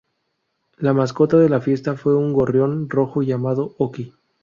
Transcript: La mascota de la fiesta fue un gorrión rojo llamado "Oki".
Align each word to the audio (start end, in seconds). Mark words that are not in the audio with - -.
La 0.77 0.95
mascota 0.95 1.37
de 1.37 1.47
la 1.47 1.61
fiesta 1.61 1.95
fue 1.95 2.17
un 2.17 2.33
gorrión 2.33 2.89
rojo 2.89 3.21
llamado 3.21 3.75
"Oki". 3.77 4.15